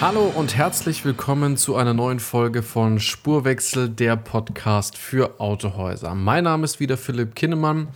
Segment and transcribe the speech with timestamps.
[0.00, 6.14] Hallo und herzlich willkommen zu einer neuen Folge von Spurwechsel, der Podcast für Autohäuser.
[6.14, 7.88] Mein Name ist wieder Philipp Kinnemann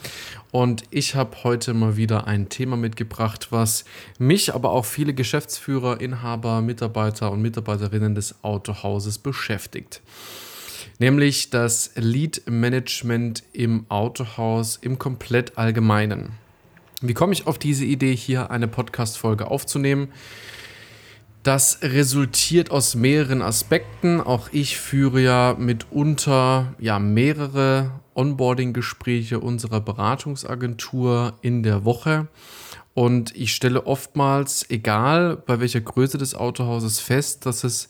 [0.51, 3.85] und ich habe heute mal wieder ein Thema mitgebracht, was
[4.19, 10.01] mich, aber auch viele Geschäftsführer, Inhaber, Mitarbeiter und Mitarbeiterinnen des Autohauses beschäftigt.
[10.99, 16.33] Nämlich das Lead Management im Autohaus im komplett allgemeinen.
[17.01, 20.09] Wie komme ich auf diese Idee, hier eine Podcast-Folge aufzunehmen?
[21.43, 24.21] Das resultiert aus mehreren Aspekten.
[24.21, 32.29] Auch ich führe ja mitunter ja mehrere Onboarding-Gespräche unserer Beratungsagentur in der Woche.
[32.95, 37.89] Und ich stelle oftmals, egal bei welcher Größe des Autohauses, fest, dass es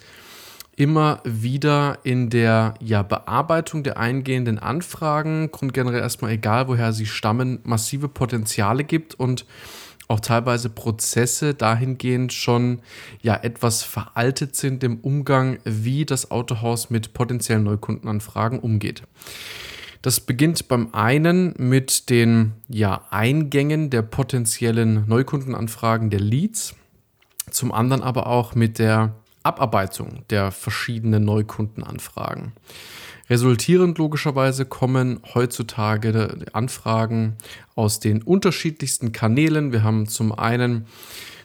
[0.75, 7.59] immer wieder in der ja, Bearbeitung der eingehenden Anfragen, grundgenerell erstmal egal, woher sie stammen,
[7.65, 9.45] massive Potenziale gibt und
[10.13, 12.81] auch teilweise Prozesse dahingehend schon
[13.23, 19.03] ja etwas veraltet sind im Umgang, wie das Autohaus mit potenziellen Neukundenanfragen umgeht.
[20.03, 26.75] Das beginnt beim einen mit den ja, Eingängen der potenziellen Neukundenanfragen der Leads,
[27.51, 32.53] zum anderen aber auch mit der Abarbeitung der verschiedenen Neukundenanfragen.
[33.33, 37.39] Resultierend logischerweise kommen heutzutage Anfragen
[37.75, 39.73] aus den unterschiedlichsten Kanälen.
[39.73, 40.85] Wir haben zum einen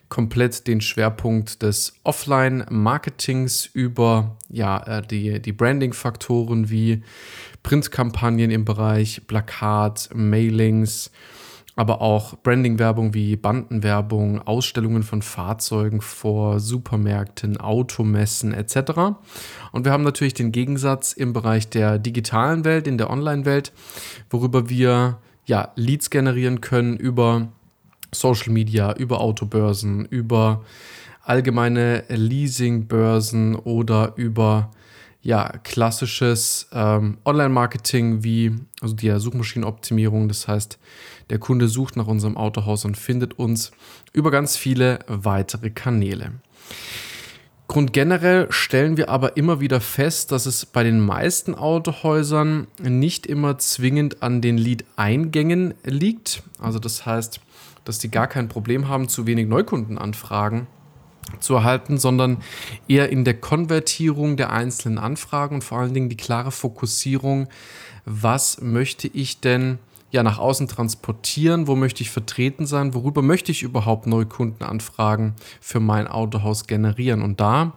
[0.09, 7.03] komplett den Schwerpunkt des Offline-Marketings über ja, äh, die, die Branding-Faktoren wie
[7.63, 11.09] Printkampagnen im Bereich Plakat, Mailings,
[11.77, 19.15] aber auch Branding-Werbung wie Bandenwerbung, Ausstellungen von Fahrzeugen vor Supermärkten, Automessen etc.
[19.71, 23.71] Und wir haben natürlich den Gegensatz im Bereich der digitalen Welt, in der Online-Welt,
[24.31, 27.49] worüber wir ja, Leads generieren können über
[28.11, 30.63] Social Media, über Autobörsen, über
[31.23, 34.71] allgemeine Leasingbörsen oder über
[35.21, 40.27] ja, klassisches ähm, Online-Marketing wie also die Suchmaschinenoptimierung.
[40.27, 40.79] Das heißt,
[41.29, 43.71] der Kunde sucht nach unserem Autohaus und findet uns
[44.13, 46.33] über ganz viele weitere Kanäle.
[47.67, 53.57] Grundgenerell stellen wir aber immer wieder fest, dass es bei den meisten Autohäusern nicht immer
[53.57, 56.43] zwingend an den Lead-Eingängen liegt.
[56.59, 57.41] Also das heißt,
[57.83, 60.67] dass die gar kein Problem haben, zu wenig Neukundenanfragen
[61.41, 62.37] zu erhalten, sondern
[62.87, 67.49] eher in der Konvertierung der einzelnen Anfragen und vor allen Dingen die klare Fokussierung,
[68.05, 69.79] was möchte ich denn
[70.11, 75.79] ja nach außen transportieren, wo möchte ich vertreten sein, worüber möchte ich überhaupt Neukundenanfragen für
[75.79, 77.21] mein Autohaus generieren?
[77.21, 77.73] Und da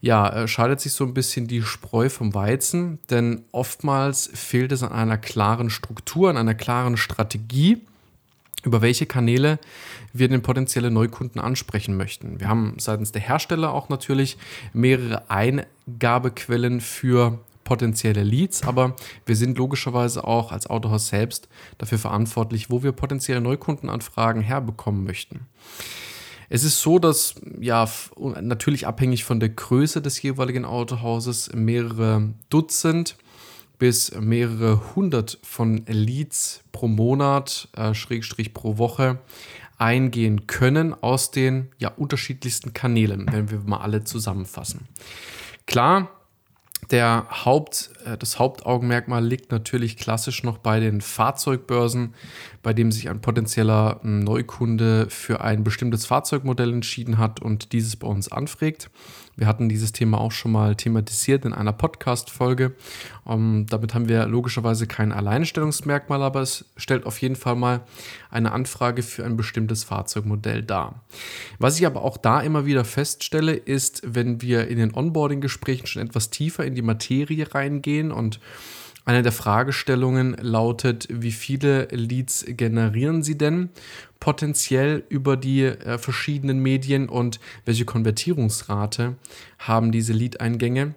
[0.00, 4.82] ja, äh, scheidet sich so ein bisschen die Spreu vom Weizen, denn oftmals fehlt es
[4.82, 7.82] an einer klaren Struktur, an einer klaren Strategie
[8.66, 9.58] über welche Kanäle
[10.12, 12.40] wir den potenzielle Neukunden ansprechen möchten.
[12.40, 14.36] Wir haben seitens der Hersteller auch natürlich
[14.72, 18.96] mehrere Eingabequellen für potenzielle Leads, aber
[19.26, 25.40] wir sind logischerweise auch als Autohaus selbst dafür verantwortlich, wo wir potenzielle Neukundenanfragen herbekommen möchten.
[26.48, 27.86] Es ist so, dass ja
[28.40, 33.16] natürlich abhängig von der Größe des jeweiligen Autohauses mehrere Dutzend
[33.78, 39.18] bis mehrere hundert von Leads pro Monat, äh, Schrägstrich pro Woche
[39.76, 44.86] eingehen können aus den ja, unterschiedlichsten Kanälen, wenn wir mal alle zusammenfassen.
[45.66, 46.08] Klar,
[46.90, 52.14] der Haupt, äh, das Hauptaugenmerkmal liegt natürlich klassisch noch bei den Fahrzeugbörsen,
[52.62, 57.96] bei dem sich ein potenzieller hm, Neukunde für ein bestimmtes Fahrzeugmodell entschieden hat und dieses
[57.96, 58.90] bei uns anfragt.
[59.36, 62.74] Wir hatten dieses Thema auch schon mal thematisiert in einer Podcast-Folge.
[63.24, 67.82] Um, ähm, damit haben wir logischerweise kein Alleinstellungsmerkmal, aber es stellt auf jeden Fall mal
[68.30, 71.02] eine Anfrage für ein bestimmtes Fahrzeugmodell dar.
[71.58, 76.02] Was ich aber auch da immer wieder feststelle, ist, wenn wir in den Onboarding-Gesprächen schon
[76.02, 78.40] etwas tiefer in die Materie reingehen und
[79.06, 83.70] eine der Fragestellungen lautet, wie viele Leads generieren Sie denn
[84.18, 89.14] potenziell über die äh, verschiedenen Medien und welche Konvertierungsrate
[89.60, 90.94] haben diese Lead-Eingänge?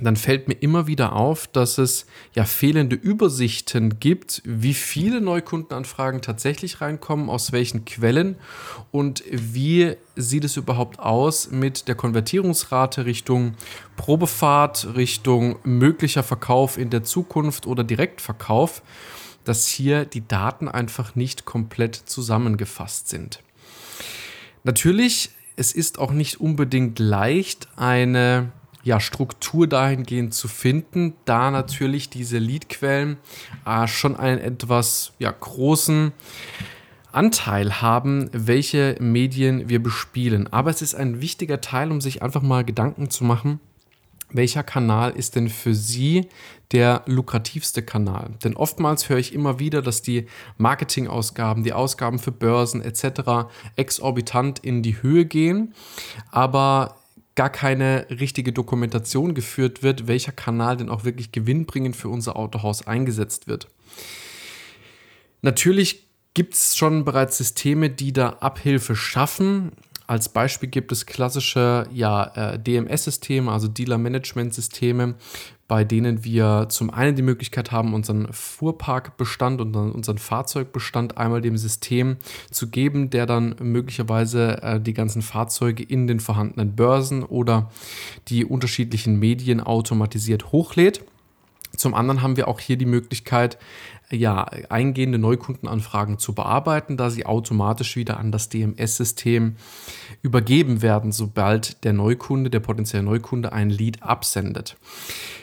[0.00, 6.20] Dann fällt mir immer wieder auf, dass es ja fehlende Übersichten gibt, wie viele Neukundenanfragen
[6.20, 8.36] tatsächlich reinkommen, aus welchen Quellen
[8.90, 13.54] und wie sieht es überhaupt aus mit der Konvertierungsrate Richtung
[13.96, 18.82] Probefahrt, Richtung möglicher Verkauf in der Zukunft oder Direktverkauf,
[19.44, 23.40] dass hier die Daten einfach nicht komplett zusammengefasst sind.
[24.64, 28.50] Natürlich, es ist auch nicht unbedingt leicht, eine
[28.84, 33.16] ja, Struktur dahingehend zu finden, da natürlich diese Leadquellen
[33.66, 36.12] äh, schon einen etwas ja, großen
[37.10, 40.52] Anteil haben, welche Medien wir bespielen.
[40.52, 43.60] Aber es ist ein wichtiger Teil, um sich einfach mal Gedanken zu machen,
[44.30, 46.28] welcher Kanal ist denn für Sie
[46.72, 48.30] der lukrativste Kanal?
[48.42, 50.26] Denn oftmals höre ich immer wieder, dass die
[50.58, 53.48] Marketingausgaben, die Ausgaben für Börsen etc.
[53.76, 55.72] exorbitant in die Höhe gehen,
[56.32, 56.96] aber
[57.34, 62.86] gar keine richtige Dokumentation geführt wird, welcher Kanal denn auch wirklich gewinnbringend für unser Autohaus
[62.86, 63.68] eingesetzt wird.
[65.42, 69.72] Natürlich gibt es schon bereits Systeme, die da Abhilfe schaffen.
[70.06, 75.14] Als Beispiel gibt es klassische ja, äh, DMS-Systeme, also Dealer-Management-Systeme,
[75.66, 81.56] bei denen wir zum einen die Möglichkeit haben, unseren Fuhrparkbestand und unseren Fahrzeugbestand einmal dem
[81.56, 82.16] System
[82.50, 87.70] zu geben, der dann möglicherweise äh, die ganzen Fahrzeuge in den vorhandenen Börsen oder
[88.28, 91.02] die unterschiedlichen Medien automatisiert hochlädt.
[91.76, 93.58] Zum anderen haben wir auch hier die Möglichkeit,
[94.10, 99.56] ja, eingehende Neukundenanfragen zu bearbeiten, da sie automatisch wieder an das DMS-System
[100.22, 104.76] übergeben werden, sobald der Neukunde, der potenzielle Neukunde ein Lead absendet.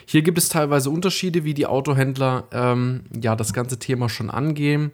[0.06, 4.92] Hier gibt es teilweise Unterschiede, wie die Autohändler ähm, ja das ganze Thema schon angehen.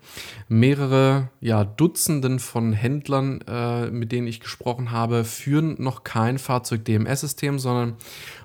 [0.48, 7.58] Mehrere ja, Dutzenden von Händlern, äh, mit denen ich gesprochen habe, führen noch kein Fahrzeug-DMS-System,
[7.58, 7.96] sondern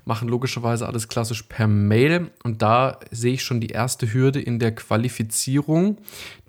[0.06, 2.32] machen logischerweise alles klassisch per Mail.
[2.44, 5.98] Und da sehe ich schon die erste Hürde in der Qualifizierung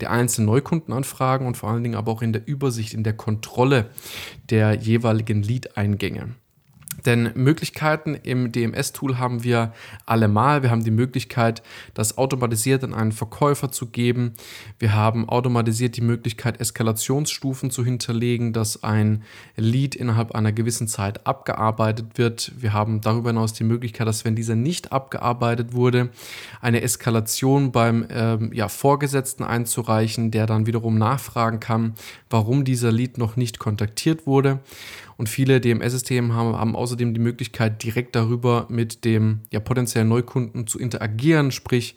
[0.00, 3.90] der einzelnen Neukundenanfragen und vor allen Dingen aber auch in der Übersicht, in der Kontrolle
[4.50, 6.34] der jeweiligen Lead-Eingänge.
[7.06, 9.72] Denn Möglichkeiten im DMS-Tool haben wir
[10.06, 10.62] allemal.
[10.62, 11.62] Wir haben die Möglichkeit,
[11.92, 14.34] das automatisiert an einen Verkäufer zu geben.
[14.78, 19.22] Wir haben automatisiert die Möglichkeit, Eskalationsstufen zu hinterlegen, dass ein
[19.56, 22.52] Lead innerhalb einer gewissen Zeit abgearbeitet wird.
[22.56, 26.10] Wir haben darüber hinaus die Möglichkeit, dass wenn dieser nicht abgearbeitet wurde,
[26.60, 31.94] eine Eskalation beim ähm, ja, Vorgesetzten einzureichen, der dann wiederum nachfragen kann,
[32.30, 34.60] warum dieser Lead noch nicht kontaktiert wurde.
[35.16, 40.66] Und viele DMS-Systeme haben, haben außerdem die Möglichkeit, direkt darüber mit dem ja, potenziellen Neukunden
[40.66, 41.96] zu interagieren, sprich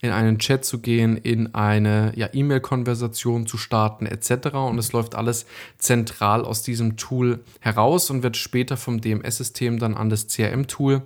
[0.00, 4.54] in einen Chat zu gehen, in eine ja, E-Mail-Konversation zu starten etc.
[4.54, 5.46] Und es läuft alles
[5.76, 11.02] zentral aus diesem Tool heraus und wird später vom DMS-System dann an das CRM-Tool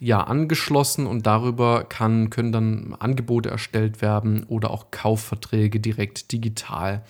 [0.00, 7.04] ja angeschlossen und darüber kann, können dann Angebote erstellt werden oder auch Kaufverträge direkt digital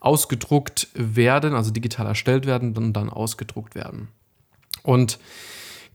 [0.00, 4.08] ausgedruckt werden, also digital erstellt werden und dann ausgedruckt werden.
[4.88, 5.18] Und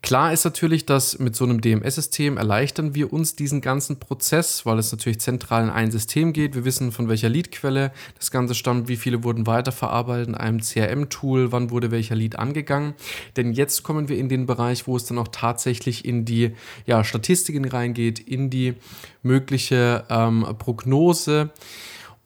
[0.04, 4.78] Klar ist natürlich, dass mit so einem DMS-System erleichtern wir uns diesen ganzen Prozess, weil
[4.78, 6.56] es natürlich zentral in ein System geht.
[6.56, 11.54] Wir wissen, von welcher Leadquelle das Ganze stammt, wie viele wurden weiterverarbeitet in einem CRM-Tool,
[11.54, 12.96] wann wurde welcher Lead angegangen.
[13.38, 16.52] Denn jetzt kommen wir in den Bereich, wo es dann auch tatsächlich in die
[16.86, 18.74] ja, Statistiken reingeht, in die
[19.22, 21.52] mögliche ähm, Prognose.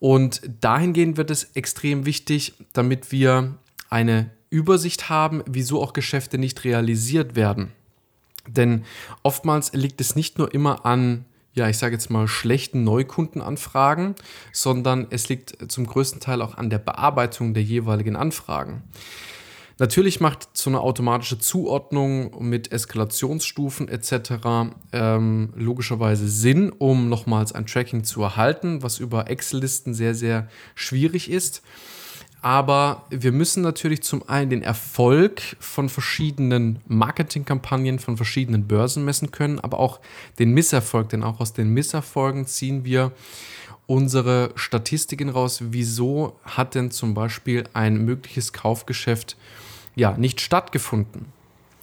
[0.00, 3.54] Und dahingehend wird es extrem wichtig, damit wir
[3.88, 7.72] eine Übersicht haben, wieso auch Geschäfte nicht realisiert werden.
[8.46, 8.84] Denn
[9.22, 14.14] oftmals liegt es nicht nur immer an, ja, ich sage jetzt mal, schlechten Neukundenanfragen,
[14.52, 18.82] sondern es liegt zum größten Teil auch an der Bearbeitung der jeweiligen Anfragen.
[19.80, 24.72] Natürlich macht so eine automatische Zuordnung mit Eskalationsstufen etc.
[24.92, 31.30] Ähm, logischerweise Sinn, um nochmals ein Tracking zu erhalten, was über Excel-Listen sehr, sehr schwierig
[31.30, 31.62] ist.
[32.40, 39.32] Aber wir müssen natürlich zum einen den Erfolg von verschiedenen Marketingkampagnen, von verschiedenen Börsen messen
[39.32, 39.98] können, aber auch
[40.38, 43.12] den Misserfolg, denn auch aus den Misserfolgen ziehen wir
[43.86, 45.62] unsere Statistiken raus.
[45.70, 49.36] Wieso hat denn zum Beispiel ein mögliches Kaufgeschäft
[49.96, 51.26] ja nicht stattgefunden?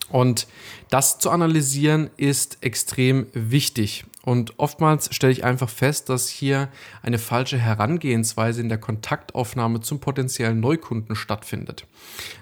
[0.09, 0.47] Und
[0.89, 4.05] das zu analysieren ist extrem wichtig.
[4.25, 6.69] Und oftmals stelle ich einfach fest, dass hier
[7.03, 11.85] eine falsche Herangehensweise in der Kontaktaufnahme zum potenziellen Neukunden stattfindet.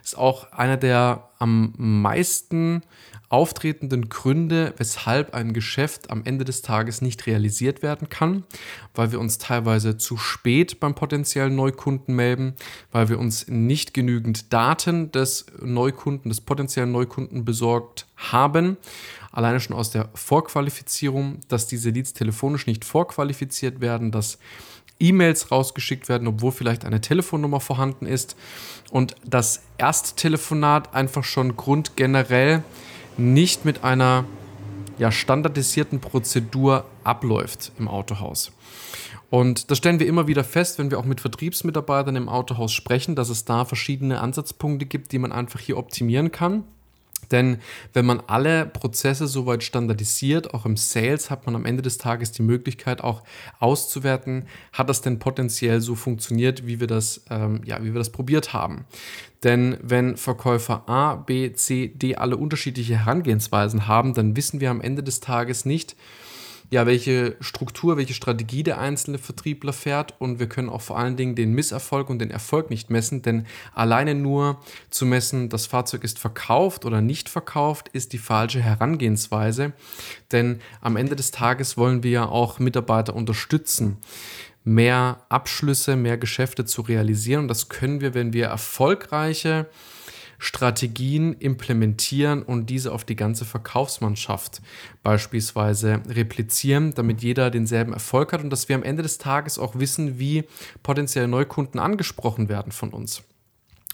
[0.01, 2.83] Ist auch einer der am meisten
[3.33, 8.43] auftretenden Gründe, weshalb ein Geschäft am Ende des Tages nicht realisiert werden kann,
[8.93, 12.53] weil wir uns teilweise zu spät beim potenziellen Neukunden melden,
[12.91, 18.77] weil wir uns nicht genügend Daten des Neukunden, des potenziellen Neukunden besorgt haben.
[19.31, 24.37] Alleine schon aus der Vorqualifizierung, dass diese Leads telefonisch nicht vorqualifiziert werden, dass
[24.99, 28.35] E-Mails rausgeschickt werden, obwohl vielleicht eine Telefonnummer vorhanden ist
[28.91, 32.63] und das Ersttelefonat einfach schon grundgenerell
[33.17, 34.25] nicht mit einer
[34.97, 38.51] ja, standardisierten Prozedur abläuft im Autohaus.
[39.29, 43.15] Und das stellen wir immer wieder fest, wenn wir auch mit Vertriebsmitarbeitern im Autohaus sprechen,
[43.15, 46.63] dass es da verschiedene Ansatzpunkte gibt, die man einfach hier optimieren kann.
[47.31, 47.57] Denn
[47.93, 52.31] wenn man alle Prozesse soweit standardisiert, auch im Sales, hat man am Ende des Tages
[52.31, 53.23] die Möglichkeit auch
[53.59, 58.11] auszuwerten, hat das denn potenziell so funktioniert, wie wir das, ähm, ja, wie wir das
[58.11, 58.85] probiert haben.
[59.43, 64.81] Denn wenn Verkäufer A, B, C, D alle unterschiedliche Herangehensweisen haben, dann wissen wir am
[64.81, 65.95] Ende des Tages nicht,
[66.73, 70.15] ja, welche Struktur, welche Strategie der einzelne Vertriebler fährt.
[70.19, 73.45] Und wir können auch vor allen Dingen den Misserfolg und den Erfolg nicht messen, denn
[73.75, 79.73] alleine nur zu messen, das Fahrzeug ist verkauft oder nicht verkauft, ist die falsche Herangehensweise,
[80.31, 83.97] denn am Ende des Tages wollen wir ja auch Mitarbeiter unterstützen
[84.65, 87.41] mehr Abschlüsse, mehr Geschäfte zu realisieren.
[87.41, 89.67] Und das können wir, wenn wir erfolgreiche
[90.39, 94.61] Strategien implementieren und diese auf die ganze Verkaufsmannschaft
[95.03, 99.79] beispielsweise replizieren, damit jeder denselben Erfolg hat und dass wir am Ende des Tages auch
[99.79, 100.43] wissen, wie
[100.83, 103.23] potenzielle Neukunden angesprochen werden von uns.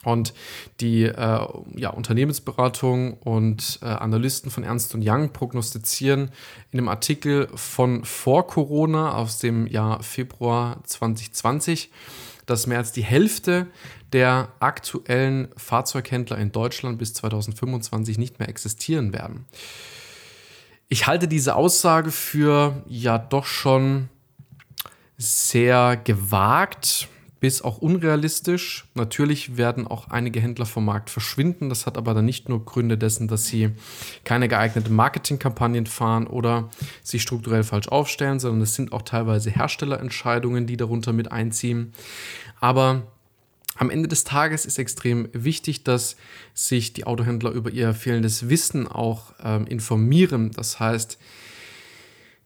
[0.02, 0.32] Und
[0.80, 6.30] die äh, ja, Unternehmensberatung und äh, Analysten von Ernst Young prognostizieren
[6.70, 11.90] in einem Artikel von vor Corona aus dem Jahr Februar 2020,
[12.50, 13.66] dass mehr als die Hälfte
[14.12, 19.46] der aktuellen Fahrzeughändler in Deutschland bis 2025 nicht mehr existieren werden.
[20.88, 24.08] Ich halte diese Aussage für ja doch schon
[25.16, 27.08] sehr gewagt
[27.40, 28.86] bis auch unrealistisch.
[28.94, 31.70] Natürlich werden auch einige Händler vom Markt verschwinden.
[31.70, 33.70] Das hat aber dann nicht nur Gründe dessen, dass sie
[34.24, 36.68] keine geeigneten Marketingkampagnen fahren oder
[37.02, 41.92] sich strukturell falsch aufstellen, sondern es sind auch teilweise Herstellerentscheidungen, die darunter mit einziehen.
[42.60, 43.02] Aber
[43.76, 46.16] am Ende des Tages ist extrem wichtig, dass
[46.52, 50.50] sich die Autohändler über ihr fehlendes Wissen auch ähm, informieren.
[50.50, 51.18] Das heißt,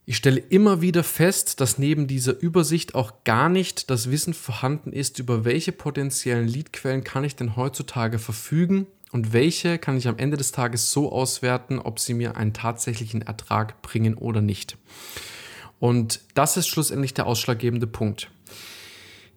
[0.07, 4.93] ich stelle immer wieder fest, dass neben dieser Übersicht auch gar nicht das Wissen vorhanden
[4.93, 10.19] ist, über welche potenziellen Leadquellen kann ich denn heutzutage verfügen und welche kann ich am
[10.19, 14.77] Ende des Tages so auswerten, ob sie mir einen tatsächlichen Ertrag bringen oder nicht.
[15.81, 18.31] Und das ist schlussendlich der ausschlaggebende Punkt.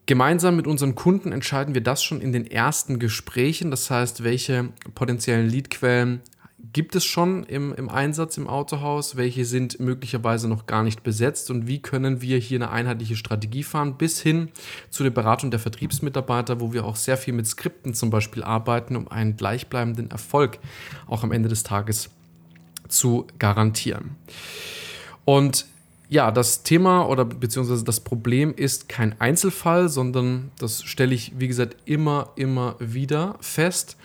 [0.05, 3.71] Gemeinsam mit unseren Kunden entscheiden wir das schon in den ersten Gesprächen.
[3.71, 6.21] Das heißt, welche potenziellen Leadquellen
[6.73, 11.51] gibt es schon im, im Einsatz im Autohaus, welche sind möglicherweise noch gar nicht besetzt
[11.51, 14.49] und wie können wir hier eine einheitliche Strategie fahren, bis hin
[14.89, 18.95] zu der Beratung der Vertriebsmitarbeiter, wo wir auch sehr viel mit Skripten zum Beispiel arbeiten,
[18.95, 20.57] um einen gleichbleibenden Erfolg
[21.05, 22.09] auch am Ende des Tages
[22.87, 24.15] zu garantieren.
[25.25, 25.65] Und
[26.09, 31.49] ja, das Thema oder beziehungsweise das Problem ist kein Einzelfall, sondern das stelle ich, wie
[31.49, 33.97] gesagt, immer, immer wieder fest.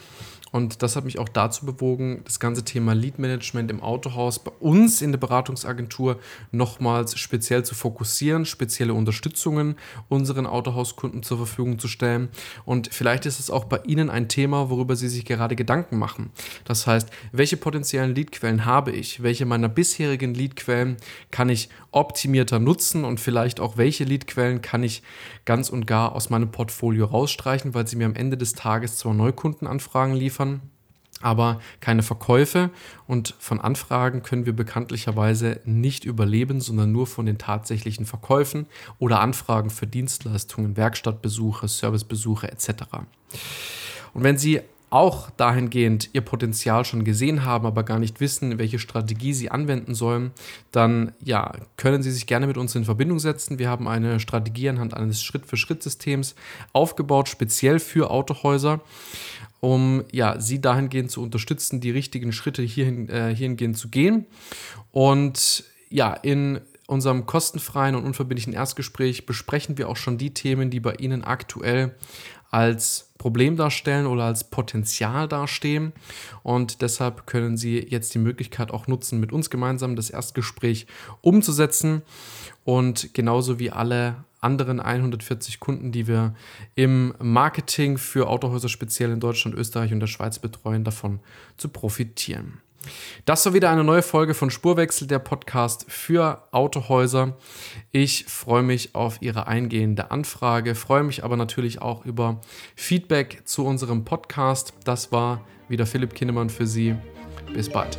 [0.52, 4.52] Und das hat mich auch dazu bewogen, das ganze Thema Lead Management im Autohaus bei
[4.61, 6.18] uns in der Beratungsagentur
[6.50, 9.76] nochmals speziell zu fokussieren, spezielle Unterstützungen
[10.09, 12.28] unseren Autohauskunden zur Verfügung zu stellen.
[12.66, 16.30] Und vielleicht ist es auch bei Ihnen ein Thema, worüber Sie sich gerade Gedanken machen.
[16.64, 19.23] Das heißt, welche potenziellen Leadquellen habe ich?
[19.23, 20.99] Welche meiner bisherigen Leadquellen
[21.30, 23.04] kann ich optimierter nutzen?
[23.04, 25.02] Und vielleicht auch welche Leadquellen kann ich
[25.47, 29.14] ganz und gar aus meinem Portfolio rausstreichen, weil sie mir am Ende des Tages zwar
[29.14, 30.61] Neukundenanfragen liefern, liefern,
[31.20, 32.70] aber keine Verkäufe
[33.06, 38.66] und von Anfragen können wir bekanntlicherweise nicht überleben, sondern nur von den tatsächlichen Verkäufen
[38.99, 42.70] oder Anfragen für Dienstleistungen, Werkstattbesuche, Servicebesuche etc.
[44.14, 48.78] Und wenn Sie auch dahingehend ihr Potenzial schon gesehen haben, aber gar nicht wissen, welche
[48.78, 50.32] Strategie sie anwenden sollen,
[50.70, 53.58] dann ja, können sie sich gerne mit uns in Verbindung setzen.
[53.58, 56.34] Wir haben eine Strategie anhand eines Schritt-für-Schritt-Systems
[56.75, 58.82] aufgebaut, speziell für Autohäuser
[59.62, 64.26] um ja, sie dahingehend zu unterstützen, die richtigen Schritte hierhin, äh, hierhingehend zu gehen.
[64.90, 70.81] Und ja, in unserem kostenfreien und unverbindlichen Erstgespräch besprechen wir auch schon die Themen, die
[70.81, 71.95] bei Ihnen aktuell
[72.50, 75.92] als Problem darstellen oder als Potenzial dastehen.
[76.42, 80.88] Und deshalb können Sie jetzt die Möglichkeit auch nutzen, mit uns gemeinsam das Erstgespräch
[81.21, 82.02] umzusetzen
[82.64, 86.34] und genauso wie alle anderen 140 Kunden, die wir
[86.75, 91.20] im Marketing für Autohäuser speziell in Deutschland, Österreich und der Schweiz betreuen, davon
[91.56, 92.61] zu profitieren.
[93.25, 97.37] Das war wieder eine neue Folge von Spurwechsel, der Podcast für Autohäuser.
[97.92, 102.40] Ich freue mich auf Ihre eingehende Anfrage, freue mich aber natürlich auch über
[102.75, 104.75] Feedback zu unserem Podcast.
[104.84, 106.96] Das war wieder Philipp Kinnemann für Sie.
[107.54, 107.99] Bis bald.